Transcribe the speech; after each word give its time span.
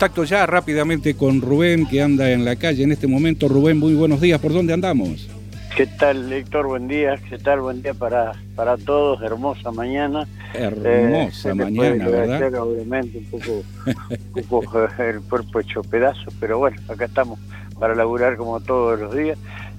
Contacto 0.00 0.22
ya 0.22 0.46
rápidamente 0.46 1.14
con 1.16 1.40
Rubén 1.40 1.84
que 1.84 2.00
anda 2.00 2.30
en 2.30 2.44
la 2.44 2.54
calle 2.54 2.84
en 2.84 2.92
este 2.92 3.08
momento. 3.08 3.48
Rubén, 3.48 3.80
muy 3.80 3.94
buenos 3.94 4.20
días. 4.20 4.40
¿Por 4.40 4.52
dónde 4.52 4.72
andamos? 4.72 5.28
¿Qué 5.76 5.88
tal, 5.88 6.32
Héctor? 6.32 6.68
Buen 6.68 6.86
día. 6.86 7.16
¿Qué 7.28 7.36
tal? 7.36 7.62
Buen 7.62 7.82
día 7.82 7.94
para, 7.94 8.30
para 8.54 8.76
todos. 8.76 9.20
Hermosa 9.22 9.72
mañana. 9.72 10.28
Hermosa 10.54 11.50
Eh, 11.50 11.54
mañana, 11.54 12.06
¿verdad? 12.06 12.54
Obviamente 12.62 13.18
un 13.18 13.24
poco, 13.24 13.64
un 14.36 14.42
poco 14.44 14.84
eh, 14.84 15.10
el 15.10 15.20
cuerpo 15.22 15.58
hecho 15.58 15.82
pedazos, 15.82 16.32
pero 16.38 16.60
bueno, 16.60 16.76
acá 16.86 17.06
estamos 17.06 17.40
para 17.76 17.96
laburar 17.96 18.36
como 18.36 18.60
todos 18.60 19.00
los 19.00 19.16
días. 19.16 19.36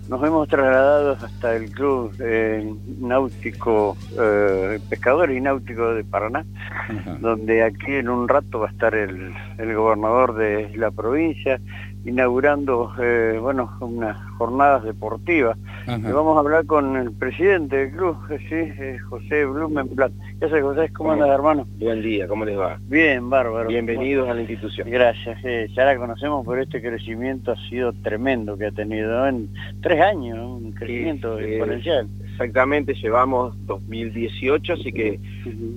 Nos 0.09 0.23
hemos 0.23 0.47
trasladado 0.47 1.17
hasta 1.23 1.55
el 1.55 1.69
Club 1.69 2.15
eh, 2.19 2.73
Náutico, 2.99 3.95
eh, 4.19 4.79
Pescador 4.89 5.29
y 5.29 5.39
Náutico 5.39 5.93
de 5.93 6.03
Paraná, 6.03 6.47
Ajá. 6.89 7.17
donde 7.21 7.61
aquí 7.61 7.93
en 7.93 8.09
un 8.09 8.27
rato 8.27 8.57
va 8.59 8.69
a 8.69 8.71
estar 8.71 8.95
el, 8.95 9.31
el 9.59 9.75
gobernador 9.75 10.33
de 10.33 10.75
la 10.75 10.89
provincia 10.89 11.61
inaugurando 12.05 12.91
eh, 13.01 13.37
bueno 13.41 13.71
unas 13.81 14.17
jornadas 14.37 14.83
deportivas 14.83 15.57
y 15.87 16.11
vamos 16.11 16.37
a 16.37 16.39
hablar 16.39 16.65
con 16.65 16.95
el 16.95 17.11
presidente 17.11 17.75
del 17.75 17.91
club 17.91 18.17
eh, 18.29 18.37
sí, 18.47 18.55
eh, 18.55 18.99
José 19.09 19.45
Blumenblatt 19.45 20.11
¿qué 20.39 20.45
haces 20.45 20.61
José? 20.61 20.89
¿cómo 20.93 21.11
andas 21.11 21.29
hermano? 21.29 21.67
Buen 21.79 22.01
día, 22.01 22.27
¿cómo 22.27 22.45
les 22.45 22.57
va? 22.57 22.79
bien, 22.87 23.29
bárbaro 23.29 23.67
Bienvenidos 23.67 24.29
a 24.29 24.33
la 24.33 24.41
institución. 24.41 24.89
gracias, 24.89 25.39
eh, 25.43 25.67
ya 25.75 25.85
la 25.85 25.97
conocemos 25.97 26.45
por 26.45 26.59
este 26.59 26.81
crecimiento 26.81 27.51
ha 27.51 27.57
sido 27.69 27.91
tremendo 27.93 28.57
que 28.57 28.67
ha 28.67 28.71
tenido 28.71 29.27
en 29.27 29.49
tres 29.81 29.99
años 30.01 30.37
un 30.39 30.71
crecimiento 30.71 31.37
Sí, 31.37 31.43
eh, 31.43 31.49
exponencial 31.57 32.07
Exactamente, 32.31 32.93
llevamos 32.93 33.53
2018, 33.65 34.73
así 34.73 34.93
que 34.93 35.19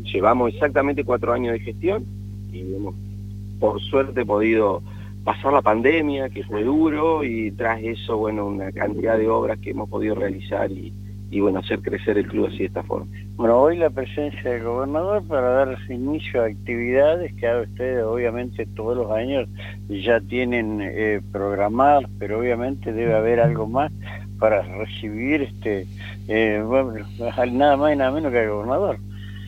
llevamos 0.04 0.54
exactamente 0.54 1.02
cuatro 1.02 1.32
años 1.32 1.54
de 1.54 1.58
gestión 1.58 2.04
y 2.52 2.60
hemos, 2.76 2.94
por 3.58 3.80
suerte, 3.80 4.24
podido 4.24 4.80
pasar 5.24 5.52
la 5.52 5.62
pandemia, 5.62 6.30
que 6.30 6.44
fue 6.44 6.64
duro, 6.64 7.24
y 7.24 7.50
tras 7.52 7.82
eso, 7.82 8.16
bueno, 8.16 8.46
una 8.46 8.72
cantidad 8.72 9.18
de 9.18 9.28
obras 9.28 9.58
que 9.58 9.70
hemos 9.70 9.88
podido 9.88 10.14
realizar 10.14 10.70
y, 10.70 10.92
y, 11.30 11.40
bueno, 11.40 11.60
hacer 11.60 11.80
crecer 11.80 12.18
el 12.18 12.26
club 12.26 12.46
así 12.46 12.58
de 12.58 12.64
esta 12.66 12.82
forma. 12.82 13.06
Bueno, 13.36 13.58
hoy 13.58 13.78
la 13.78 13.90
presencia 13.90 14.50
del 14.50 14.64
gobernador 14.64 15.26
para 15.26 15.48
dar 15.48 15.78
inicio 15.88 16.42
a 16.42 16.46
actividades 16.46 17.32
que 17.34 17.48
ahora 17.48 17.62
ustedes 17.62 18.04
obviamente 18.04 18.66
todos 18.74 18.96
los 18.96 19.10
años 19.10 19.48
ya 19.88 20.20
tienen 20.20 20.80
eh, 20.82 21.20
programadas, 21.32 22.10
pero 22.18 22.40
obviamente 22.40 22.92
debe 22.92 23.14
haber 23.14 23.40
algo 23.40 23.66
más 23.66 23.90
para 24.38 24.62
recibir 24.62 25.42
este 25.42 25.86
eh, 26.28 26.62
bueno, 26.66 26.94
nada 27.52 27.76
más 27.76 27.94
y 27.94 27.96
nada 27.96 28.10
menos 28.10 28.32
que 28.32 28.42
el 28.42 28.50
gobernador. 28.50 28.98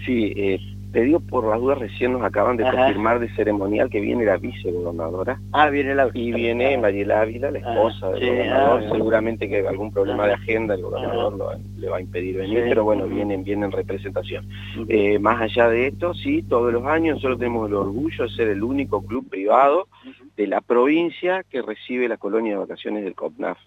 Sí, 0.06 0.33
eh, 0.36 0.61
te 0.95 1.03
digo 1.03 1.19
por 1.19 1.45
las 1.48 1.61
dudas, 1.61 1.77
recién 1.78 2.12
nos 2.12 2.23
acaban 2.23 2.56
de 2.56 2.64
Ajá. 2.64 2.77
confirmar 2.77 3.19
de 3.19 3.28
ceremonial 3.34 3.91
que 3.91 4.00
viene 4.00 4.25
la 4.25 4.37
vicegobernadora. 4.37 5.41
Ah, 5.53 5.69
viene 5.69 5.92
la 5.92 6.09
Y 6.14 6.31
viene 6.33 6.78
Mariela 6.78 7.23
Ávila, 7.23 7.50
la 7.50 7.59
Ah, 7.64 7.73
esposa 7.75 8.11
del 8.12 8.20
sí, 8.20 8.27
gobernador. 8.28 8.83
ah, 8.84 8.89
Seguramente 8.92 9.48
que 9.48 9.67
algún 9.67 9.92
problema 9.92 10.22
ah, 10.22 10.27
de 10.28 10.33
agenda 10.34 10.75
el 10.75 10.83
gobernador 10.83 11.37
lo- 11.37 11.50
le 11.78 11.89
va 11.89 11.97
a 11.97 12.00
impedir 12.00 12.37
venir, 12.37 12.61
Sí. 12.62 12.65
pero 12.69 12.84
bueno, 12.84 13.06
vienen, 13.09 13.42
vienen 13.42 13.65
en 13.65 13.72
representación. 13.72 14.48
Eh, 14.89 15.19
más 15.19 15.42
allá 15.42 15.69
de 15.69 15.89
esto, 15.89 16.15
sí, 16.15 16.42
todos 16.48 16.72
los 16.72 16.84
años 16.87 17.17
nosotros 17.17 17.41
tenemos 17.41 17.69
el 17.69 17.75
orgullo 17.75 18.25
de 18.25 18.31
ser 18.31 18.48
el 18.48 18.62
único 18.62 19.05
club 19.05 19.28
privado 19.28 19.89
de 20.37 20.47
la 20.47 20.61
provincia 20.61 21.42
que 21.42 21.61
recibe 21.61 22.09
la 22.09 22.19
colonia 22.19 22.53
de 22.53 22.59
vacaciones 22.59 23.03
del 23.03 23.15
COPNAF, 23.17 23.59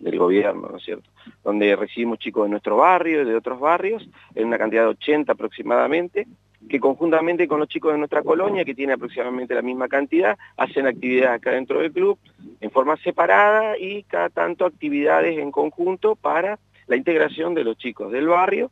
del 0.00 0.18
gobierno, 0.18 0.68
¿no 0.70 0.78
es 0.78 0.84
cierto? 0.84 1.10
Donde 1.44 1.76
recibimos 1.76 2.18
chicos 2.18 2.44
de 2.44 2.50
nuestro 2.50 2.78
barrio 2.78 3.22
y 3.22 3.24
de 3.26 3.36
otros 3.36 3.60
barrios, 3.60 4.08
en 4.34 4.46
una 4.48 4.56
cantidad 4.58 4.82
de 4.82 4.88
80 4.88 5.32
aproximadamente, 5.32 6.26
que 6.68 6.80
conjuntamente 6.80 7.46
con 7.48 7.58
los 7.60 7.68
chicos 7.68 7.92
de 7.92 7.98
nuestra 7.98 8.22
colonia, 8.22 8.64
que 8.64 8.74
tiene 8.74 8.94
aproximadamente 8.94 9.54
la 9.54 9.62
misma 9.62 9.88
cantidad, 9.88 10.38
hacen 10.56 10.86
actividades 10.86 11.36
acá 11.38 11.50
dentro 11.50 11.80
del 11.80 11.92
club 11.92 12.18
en 12.60 12.70
forma 12.70 12.96
separada 12.98 13.76
y 13.78 14.04
cada 14.04 14.28
tanto 14.30 14.64
actividades 14.64 15.38
en 15.38 15.50
conjunto 15.50 16.16
para 16.16 16.58
la 16.86 16.96
integración 16.96 17.54
de 17.54 17.64
los 17.64 17.76
chicos 17.78 18.10
del 18.12 18.26
barrio 18.28 18.70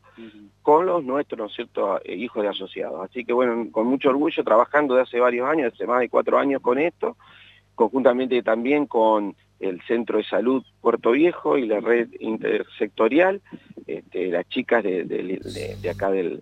con 0.63 0.85
los 0.87 1.03
nuestros, 1.05 1.39
¿no 1.39 1.47
es 1.47 1.55
cierto?, 1.55 2.01
eh, 2.05 2.15
hijos 2.17 2.43
de 2.43 2.49
asociados. 2.51 3.03
Así 3.09 3.25
que 3.25 3.33
bueno, 3.33 3.67
con 3.71 3.87
mucho 3.87 4.11
orgullo, 4.11 4.45
trabajando 4.45 4.95
de 4.95 5.03
hace 5.03 5.19
varios 5.21 5.49
años, 5.49 5.73
hace 5.73 5.87
más 5.87 6.01
de 6.01 6.09
cuatro 6.09 6.39
años 6.39 6.61
con 6.61 6.79
esto, 6.79 7.17
conjuntamente 7.75 8.43
también 8.43 8.87
con 8.87 9.35
el 9.59 9.81
Centro 9.83 10.19
de 10.19 10.25
Salud 10.25 10.63
Puerto 10.81 11.11
Viejo 11.13 11.57
y 11.59 11.67
la 11.67 11.81
red 11.81 12.09
intersectorial, 12.21 13.41
este, 13.87 14.29
las 14.29 14.49
chicas 14.49 14.83
de, 14.83 15.05
de- 15.05 15.23
de- 15.43 15.77
de 15.81 15.91
acá 15.91 16.11
del, 16.11 16.41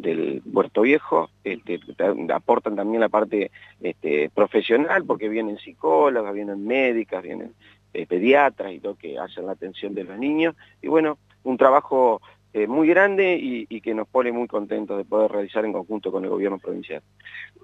del 0.00 0.42
Puerto 0.52 0.82
Viejo 0.82 1.30
este, 1.44 1.78
ta- 1.96 2.14
aportan 2.34 2.76
también 2.76 3.00
la 3.00 3.08
parte 3.08 3.50
este, 3.80 4.30
profesional, 4.30 5.04
porque 5.04 5.28
vienen 5.28 5.58
psicólogas, 5.58 6.34
vienen 6.34 6.66
médicas, 6.66 7.22
vienen 7.22 7.52
eh, 7.92 8.06
pediatras 8.06 8.72
y 8.72 8.80
todo 8.80 8.94
que 8.96 9.18
hacen 9.18 9.46
la 9.46 9.52
atención 9.52 9.94
de 9.94 10.04
los 10.04 10.18
niños. 10.18 10.54
Y 10.82 10.88
bueno, 10.88 11.18
un 11.42 11.56
trabajo 11.56 12.20
eh, 12.52 12.66
muy 12.66 12.88
grande 12.88 13.36
y, 13.36 13.66
y 13.68 13.80
que 13.80 13.94
nos 13.94 14.08
pone 14.08 14.32
muy 14.32 14.48
contentos 14.48 14.96
de 14.98 15.04
poder 15.04 15.30
realizar 15.30 15.64
en 15.64 15.72
conjunto 15.72 16.10
con 16.10 16.24
el 16.24 16.30
gobierno 16.30 16.58
provincial. 16.58 17.02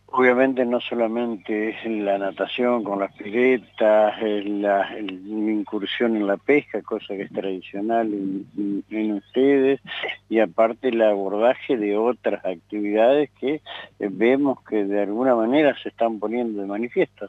Obviamente 0.09 0.65
no 0.65 0.81
solamente 0.81 1.71
es 1.71 1.85
la 1.85 2.17
natación 2.17 2.85
con 2.85 3.01
las 3.01 3.13
piletas, 3.15 4.15
la, 4.23 4.97
incursión 5.01 6.17
en 6.17 6.27
la 6.29 6.37
pesca, 6.37 6.81
cosa 6.83 7.17
que 7.17 7.23
es 7.23 7.33
tradicional 7.33 8.07
en, 8.15 8.47
en- 8.57 8.85
en 8.97 9.13
ustedes, 9.15 9.81
y 10.29 10.39
aparte 10.39 10.89
el 10.89 11.03
abordaje 11.03 11.77
de 11.77 11.97
otras 11.97 12.45
actividades 12.45 13.31
que 13.41 13.55
eh, 13.55 13.61
vemos 14.11 14.63
que 14.63 14.85
de 14.85 15.03
alguna 15.03 15.35
manera 15.35 15.77
se 15.83 15.89
están 15.89 16.21
poniendo 16.21 16.61
de 16.63 16.69
manifiesto. 16.69 17.29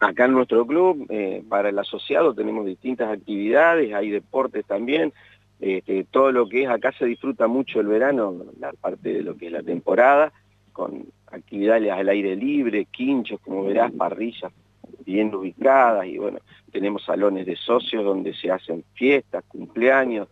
Acá 0.00 0.24
en 0.26 0.32
nuestro 0.32 0.66
club, 0.66 1.06
eh, 1.08 1.42
para 1.48 1.68
el 1.70 1.78
asociado, 1.78 2.34
tenemos 2.34 2.66
distintas 2.66 3.10
actividades, 3.12 3.92
hay 3.94 4.10
deportes 4.10 4.64
también. 4.66 5.12
Este, 5.60 6.04
todo 6.04 6.30
lo 6.30 6.48
que 6.48 6.62
es, 6.62 6.68
acá 6.68 6.92
se 6.92 7.04
disfruta 7.06 7.48
mucho 7.48 7.80
el 7.80 7.88
verano, 7.88 8.44
la 8.60 8.72
parte 8.72 9.12
de 9.12 9.22
lo 9.22 9.36
que 9.36 9.46
es 9.46 9.52
la 9.52 9.62
temporada, 9.62 10.32
con 10.72 11.06
actividades 11.26 11.90
al 11.90 12.08
aire 12.08 12.36
libre, 12.36 12.86
quinchos, 12.86 13.40
como 13.40 13.64
verás, 13.64 13.90
parrillas 13.92 14.52
bien 15.04 15.34
ubicadas 15.34 16.06
y 16.06 16.18
bueno, 16.18 16.38
tenemos 16.70 17.02
salones 17.04 17.46
de 17.46 17.56
socios 17.56 18.04
donde 18.04 18.34
se 18.34 18.50
hacen 18.50 18.84
fiestas, 18.94 19.44
cumpleaños, 19.48 20.28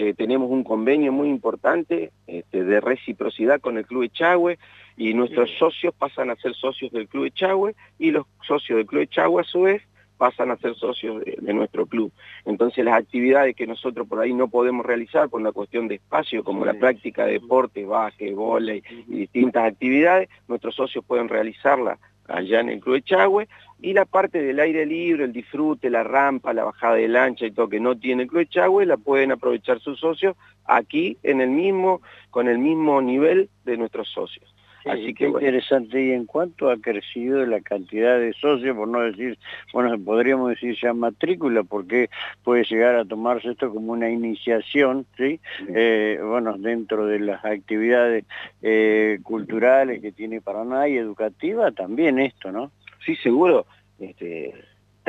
Eh, 0.00 0.14
tenemos 0.14 0.48
un 0.48 0.62
convenio 0.62 1.10
muy 1.10 1.28
importante 1.28 2.12
este, 2.28 2.62
de 2.62 2.80
reciprocidad 2.80 3.60
con 3.60 3.78
el 3.78 3.84
Club 3.84 4.04
Echagüe 4.04 4.56
y 4.96 5.12
nuestros 5.12 5.50
socios 5.58 5.92
pasan 5.92 6.30
a 6.30 6.36
ser 6.36 6.54
socios 6.54 6.92
del 6.92 7.08
Club 7.08 7.24
Echagüe 7.24 7.74
y 7.98 8.12
los 8.12 8.24
socios 8.46 8.76
del 8.76 8.86
Club 8.86 9.02
Echagüe 9.02 9.40
a 9.40 9.44
su 9.44 9.62
vez 9.62 9.82
pasan 10.18 10.50
a 10.50 10.56
ser 10.56 10.74
socios 10.74 11.24
de, 11.24 11.36
de 11.40 11.54
nuestro 11.54 11.86
club. 11.86 12.12
Entonces 12.44 12.84
las 12.84 12.96
actividades 12.96 13.56
que 13.56 13.66
nosotros 13.66 14.06
por 14.06 14.20
ahí 14.20 14.34
no 14.34 14.48
podemos 14.48 14.84
realizar 14.84 15.28
por 15.28 15.40
una 15.40 15.52
cuestión 15.52 15.88
de 15.88 15.94
espacio, 15.94 16.44
como 16.44 16.64
la 16.64 16.74
práctica 16.74 17.24
de 17.24 17.34
deportes, 17.34 17.86
básquet, 17.86 18.34
vóley 18.34 18.82
y 19.06 19.20
distintas 19.20 19.64
actividades, 19.72 20.28
nuestros 20.48 20.74
socios 20.74 21.04
pueden 21.04 21.28
realizarla 21.28 21.98
allá 22.28 22.60
en 22.60 22.68
el 22.68 22.80
Club 22.80 22.96
Echagüe 22.96 23.48
y 23.80 23.92
la 23.94 24.04
parte 24.04 24.42
del 24.42 24.60
aire 24.60 24.84
libre, 24.84 25.24
el 25.24 25.32
disfrute, 25.32 25.88
la 25.88 26.02
rampa, 26.02 26.52
la 26.52 26.64
bajada 26.64 26.96
de 26.96 27.08
lancha 27.08 27.46
y 27.46 27.52
todo 27.52 27.68
que 27.68 27.80
no 27.80 27.96
tiene 27.96 28.24
el 28.24 28.28
Club 28.28 28.42
Echagüe, 28.42 28.86
la 28.86 28.96
pueden 28.96 29.32
aprovechar 29.32 29.80
sus 29.80 29.98
socios 29.98 30.36
aquí 30.64 31.16
en 31.22 31.40
el 31.40 31.50
mismo, 31.50 32.02
con 32.30 32.48
el 32.48 32.58
mismo 32.58 33.00
nivel 33.00 33.48
de 33.64 33.76
nuestros 33.76 34.08
socios. 34.08 34.54
Así 34.90 35.06
Sí, 35.06 35.14
que 35.14 35.26
bueno. 35.28 35.38
interesante. 35.46 36.02
¿Y 36.04 36.12
en 36.12 36.26
cuánto 36.26 36.70
ha 36.70 36.76
crecido 36.76 37.44
la 37.46 37.60
cantidad 37.60 38.18
de 38.18 38.32
socios, 38.34 38.76
por 38.76 38.88
no 38.88 39.00
decir, 39.00 39.38
bueno, 39.72 39.98
podríamos 39.98 40.50
decir 40.50 40.76
ya 40.80 40.92
matrícula, 40.92 41.62
porque 41.62 42.10
puede 42.44 42.64
llegar 42.64 42.96
a 42.96 43.04
tomarse 43.04 43.50
esto 43.50 43.72
como 43.72 43.92
una 43.92 44.10
iniciación, 44.10 45.06
¿sí? 45.16 45.40
Eh, 45.68 46.18
bueno, 46.22 46.56
dentro 46.58 47.06
de 47.06 47.20
las 47.20 47.44
actividades 47.44 48.24
eh, 48.62 49.18
culturales 49.22 50.00
que 50.00 50.12
tiene 50.12 50.40
Paraná 50.40 50.88
y 50.88 50.96
educativa, 50.96 51.70
también 51.72 52.18
esto, 52.18 52.52
¿no? 52.52 52.70
Sí, 53.04 53.16
seguro. 53.16 53.66
Este, 53.98 54.54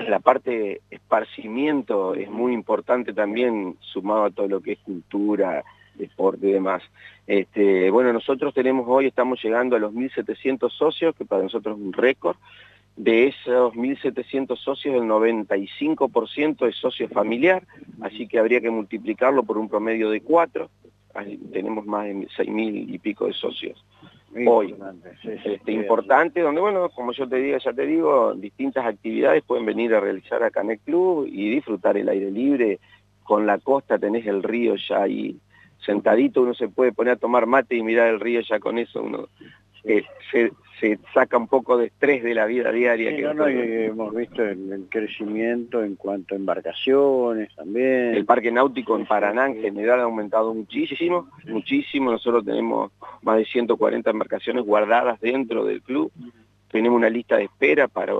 la 0.07 0.19
parte 0.19 0.51
de 0.51 0.81
esparcimiento 0.89 2.15
es 2.15 2.29
muy 2.29 2.53
importante 2.53 3.13
también, 3.13 3.75
sumado 3.81 4.25
a 4.25 4.31
todo 4.31 4.47
lo 4.47 4.61
que 4.61 4.73
es 4.73 4.79
cultura, 4.79 5.63
deporte 5.99 6.47
y 6.47 6.51
demás. 6.51 6.81
Este, 7.27 7.91
bueno, 7.91 8.11
nosotros 8.11 8.53
tenemos 8.55 8.85
hoy, 8.87 9.05
estamos 9.05 9.39
llegando 9.43 9.75
a 9.75 9.79
los 9.79 9.93
1.700 9.93 10.71
socios, 10.71 11.15
que 11.15 11.25
para 11.25 11.43
nosotros 11.43 11.77
es 11.77 11.83
un 11.83 11.93
récord. 11.93 12.37
De 12.95 13.27
esos 13.27 13.73
1.700 13.75 14.57
socios, 14.57 14.95
el 14.95 15.03
95% 15.03 16.67
es 16.67 16.75
socio 16.75 17.07
familiar, 17.07 17.63
así 18.01 18.27
que 18.27 18.39
habría 18.39 18.59
que 18.59 18.71
multiplicarlo 18.71 19.43
por 19.43 19.57
un 19.57 19.69
promedio 19.69 20.09
de 20.09 20.21
cuatro. 20.21 20.69
Ahí 21.13 21.37
Tenemos 21.53 21.85
más 21.85 22.05
de 22.05 22.13
6.000 22.13 22.93
y 22.93 22.97
pico 22.97 23.27
de 23.27 23.33
socios. 23.33 23.85
Hoy. 24.45 24.69
Importante, 24.69 25.11
sí, 25.21 25.29
sí, 25.43 25.49
este, 25.53 25.71
importante, 25.71 26.41
donde, 26.41 26.61
bueno, 26.61 26.89
como 26.89 27.13
yo 27.13 27.27
te 27.27 27.37
digo, 27.37 27.57
ya 27.57 27.73
te 27.73 27.85
digo, 27.85 28.33
distintas 28.35 28.85
actividades 28.85 29.43
pueden 29.43 29.65
venir 29.65 29.93
a 29.95 29.99
realizar 29.99 30.43
acá 30.43 30.61
en 30.61 30.71
el 30.71 30.79
club 30.79 31.27
y 31.27 31.49
disfrutar 31.49 31.97
el 31.97 32.09
aire 32.09 32.29
libre. 32.29 32.79
Con 33.23 33.45
la 33.45 33.59
costa 33.59 33.97
tenés 33.97 34.25
el 34.27 34.43
río 34.43 34.75
ya 34.75 35.03
ahí 35.03 35.39
sentadito, 35.85 36.41
uno 36.41 36.53
se 36.53 36.67
puede 36.67 36.91
poner 36.91 37.13
a 37.13 37.17
tomar 37.17 37.45
mate 37.45 37.75
y 37.75 37.83
mirar 37.83 38.07
el 38.07 38.19
río 38.19 38.41
ya 38.41 38.59
con 38.59 38.77
eso, 38.77 39.01
uno 39.01 39.27
se, 40.31 40.99
saca 41.13 41.37
un 41.37 41.47
poco 41.47 41.77
de 41.77 41.87
estrés 41.87 42.23
de 42.23 42.33
la 42.33 42.45
vida 42.45 42.71
diaria. 42.71 43.15
que 43.15 43.33
no, 43.33 43.47
hemos 43.47 44.15
visto 44.15 44.43
el, 44.43 44.87
crecimiento 44.89 45.83
en 45.83 45.95
cuanto 45.95 46.35
a 46.35 46.37
embarcaciones 46.37 47.53
también. 47.55 48.15
El 48.15 48.25
parque 48.25 48.51
náutico 48.51 48.95
en 48.95 49.05
Paraná 49.05 49.47
en 49.47 49.61
general 49.61 49.99
ha 49.99 50.03
aumentado 50.03 50.53
muchísimo, 50.53 51.29
muchísimo. 51.45 52.11
Nosotros 52.11 52.45
tenemos 52.45 52.91
más 53.21 53.37
de 53.37 53.45
140 53.45 54.09
embarcaciones 54.09 54.63
guardadas 54.63 55.19
dentro 55.19 55.65
del 55.65 55.81
club. 55.81 56.11
Tenemos 56.71 56.97
una 56.97 57.09
lista 57.09 57.37
de 57.37 57.45
espera 57.45 57.87
para 57.87 58.13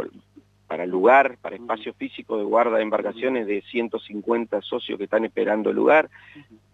para 0.69 0.86
lugar, 0.86 1.38
para 1.42 1.56
espacio 1.56 1.95
físico 1.95 2.38
de 2.38 2.44
guarda 2.44 2.77
de 2.77 2.83
embarcaciones 2.83 3.48
de 3.48 3.63
150 3.63 4.62
socios 4.62 5.00
que 5.00 5.06
están 5.06 5.25
esperando 5.25 5.74
lugar. 5.74 6.12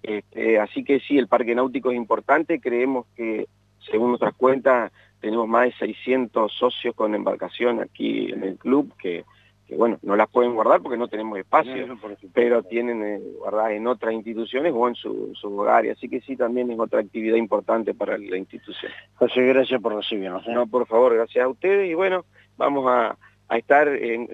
Este, 0.04 0.60
así 0.60 0.84
que 0.84 1.00
sí, 1.00 1.18
el 1.18 1.30
parque 1.30 1.56
náutico 1.56 1.92
es 1.92 1.98
importante, 1.98 2.60
creemos 2.60 3.06
que 3.16 3.48
según 3.90 4.10
nuestras 4.10 4.34
cuentas 4.36 4.92
tenemos 5.22 5.48
más 5.48 5.68
de 5.68 5.74
600 5.76 6.52
socios 6.52 6.94
con 6.94 7.16
embarcación 7.16 7.80
aquí 7.80 8.34
en 8.34 8.44
el 8.44 8.58
club 8.58 8.94
que, 8.98 9.24
bueno, 9.70 9.98
no 10.02 10.18
las 10.18 10.30
pueden 10.30 10.56
guardar 10.56 10.82
porque 10.82 10.98
no 10.98 11.08
tenemos 11.08 11.40
espacio, 11.40 11.98
pero 12.34 12.64
tienen 12.64 13.02
eh, 13.02 13.22
guardadas 13.40 13.72
en 13.72 13.88
otras 13.88 14.14
instituciones 14.14 14.74
o 14.76 14.90
en 14.90 14.96
su, 14.96 15.32
su, 15.36 15.58
hogar, 15.58 15.88
así 15.88 16.10
que 16.10 16.20
sí, 16.20 16.36
también 16.36 16.70
es 16.70 16.78
otra 16.78 17.00
actividad 17.00 17.38
importante 17.38 17.94
para 17.94 18.18
la 18.18 18.38
institución. 18.38 18.92
José, 19.14 19.42
gracias 19.42 19.82
por 19.82 19.96
recibirnos. 19.96 20.46
¿eh? 20.46 20.54
No, 20.54 20.68
por 20.68 20.86
favor, 20.86 21.16
gracias 21.16 21.46
a 21.46 21.48
ustedes 21.48 21.90
y 21.90 21.94
bueno, 21.94 22.26
vamos 22.58 22.86
a, 22.90 23.18
a 23.48 23.58
estar 23.58 23.88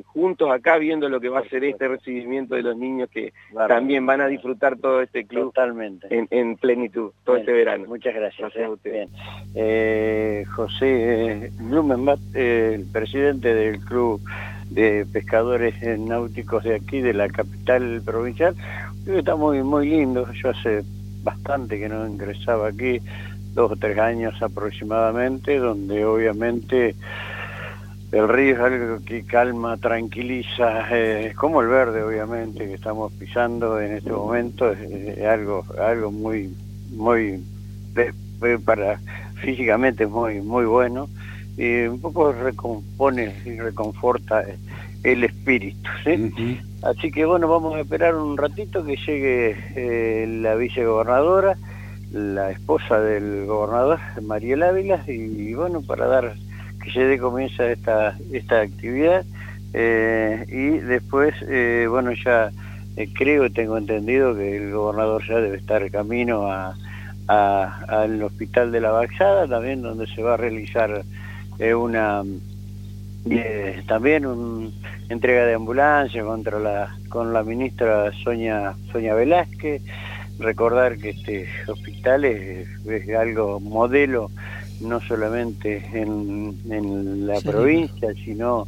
juntos 0.05 0.49
acá 0.51 0.77
viendo 0.77 1.09
lo 1.09 1.19
que 1.19 1.29
va 1.29 1.39
a 1.39 1.49
ser 1.49 1.63
este 1.63 1.87
recibimiento 1.87 2.55
de 2.55 2.63
los 2.63 2.77
niños 2.77 3.09
que 3.09 3.33
también 3.67 4.05
van 4.05 4.21
a 4.21 4.27
disfrutar 4.27 4.77
todo 4.77 5.01
este 5.01 5.25
club 5.25 5.53
Totalmente. 5.53 6.07
En, 6.29 6.55
plenitud, 6.57 7.11
todo 7.25 7.37
este 7.37 7.51
verano. 7.51 7.85
Muchas 7.87 8.13
gracias. 8.13 8.55
a 8.55 8.69
usted. 8.69 9.07
Eh, 9.55 10.45
José 10.55 11.51
Blumenbach, 11.59 12.19
eh, 12.33 12.73
el 12.75 12.85
presidente 12.91 13.53
del 13.53 13.79
club 13.79 14.21
de 14.69 15.05
pescadores 15.11 15.75
náuticos 15.99 16.63
de 16.63 16.75
aquí, 16.75 17.01
de 17.01 17.13
la 17.13 17.27
capital 17.27 18.01
provincial, 18.05 18.55
está 19.07 19.35
muy, 19.35 19.61
muy 19.63 19.89
lindo. 19.89 20.31
Yo 20.33 20.49
hace 20.49 20.83
bastante 21.23 21.79
que 21.79 21.89
no 21.89 22.07
ingresaba 22.07 22.69
aquí, 22.69 22.99
dos 23.53 23.71
o 23.71 23.75
tres 23.75 23.97
años 23.97 24.41
aproximadamente, 24.41 25.57
donde 25.57 26.05
obviamente 26.05 26.95
el 28.11 28.27
río 28.27 28.55
es 28.55 28.59
algo 28.59 28.99
que 29.05 29.23
calma, 29.23 29.77
tranquiliza, 29.77 30.85
eh, 30.91 31.33
como 31.35 31.61
el 31.61 31.67
verde 31.67 32.03
obviamente 32.03 32.67
que 32.67 32.73
estamos 32.73 33.11
pisando 33.13 33.79
en 33.79 33.93
este 33.93 34.11
momento, 34.11 34.71
es, 34.71 35.23
algo 35.23 35.63
algo 35.79 36.11
muy 36.11 36.53
muy 36.91 37.41
para 38.65 38.99
físicamente 39.35 40.05
muy 40.07 40.41
muy 40.41 40.65
bueno 40.65 41.07
y 41.57 41.83
un 41.83 42.01
poco 42.01 42.33
recompone 42.33 43.33
y 43.45 43.59
reconforta 43.59 44.43
el 45.03 45.23
espíritu, 45.23 45.89
Así 46.83 47.11
que 47.11 47.25
bueno, 47.25 47.47
vamos 47.47 47.75
a 47.75 47.81
esperar 47.81 48.15
un 48.15 48.37
ratito 48.37 48.83
que 48.83 48.97
llegue 48.97 49.55
eh, 49.75 50.25
la 50.41 50.55
vicegobernadora, 50.55 51.55
la 52.11 52.51
esposa 52.51 52.99
del 52.99 53.45
gobernador, 53.45 53.99
Mariel 54.23 54.63
Ávila, 54.63 55.03
y 55.07 55.53
bueno, 55.53 55.81
para 55.81 56.07
dar 56.07 56.35
que 56.83 56.91
se 56.91 57.05
dé 57.05 57.17
comienzo 57.17 57.63
esta, 57.63 58.17
esta 58.31 58.61
actividad 58.61 59.25
eh, 59.73 60.45
y 60.49 60.79
después, 60.79 61.33
eh, 61.47 61.87
bueno, 61.89 62.11
ya 62.13 62.51
eh, 62.97 63.09
creo, 63.13 63.49
tengo 63.51 63.77
entendido 63.77 64.35
que 64.35 64.57
el 64.57 64.71
gobernador 64.71 65.23
ya 65.27 65.39
debe 65.39 65.57
estar 65.57 65.89
camino 65.91 66.51
a, 66.51 66.75
al 67.27 68.21
hospital 68.23 68.73
de 68.73 68.81
la 68.81 68.91
Baxada, 68.91 69.47
también 69.47 69.81
donde 69.81 70.05
se 70.07 70.21
va 70.21 70.33
a 70.33 70.37
realizar 70.37 71.03
una 71.77 72.23
también 73.87 74.25
una 74.25 74.71
entrega 75.07 75.45
de 75.45 75.53
ambulancia 75.53 76.23
contra 76.23 76.59
la 76.59 76.97
con 77.07 77.31
la 77.31 77.43
ministra 77.43 78.11
Sonia 78.23 78.73
Sonia 78.91 79.13
Velázquez. 79.13 79.81
Recordar 80.39 80.97
que 80.97 81.11
este 81.11 81.47
hospital 81.67 82.25
es 82.25 82.67
algo 83.17 83.61
modelo 83.61 84.29
no 84.81 84.99
solamente 85.01 85.83
en, 85.93 87.25
la 87.27 87.39
provincia, 87.41 88.13
sino 88.13 88.67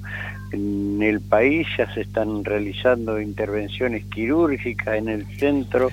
en 0.51 1.01
el 1.01 1.21
país 1.21 1.67
ya 1.77 1.91
se 1.93 2.01
están 2.01 2.45
realizando 2.45 3.19
intervenciones 3.19 4.05
quirúrgicas 4.05 4.95
en 4.95 5.09
el 5.09 5.25
centro 5.37 5.89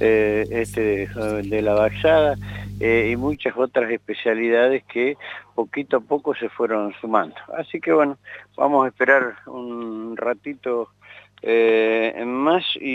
eh, 0.00 0.46
este 0.50 1.06
de, 1.06 1.62
la 1.62 1.74
Baxada 1.74 2.36
eh, 2.80 3.10
y 3.12 3.16
muchas 3.16 3.54
otras 3.56 3.90
especialidades 3.90 4.82
que 4.84 5.16
poquito 5.54 5.98
a 5.98 6.00
poco 6.00 6.34
se 6.34 6.48
fueron 6.48 6.92
sumando. 7.00 7.36
Así 7.56 7.80
que 7.80 7.92
bueno, 7.92 8.16
vamos 8.56 8.84
a 8.84 8.88
esperar 8.88 9.34
un 9.46 10.16
ratito 10.16 10.88
eh, 11.42 12.22
más 12.26 12.64
y 12.80 12.88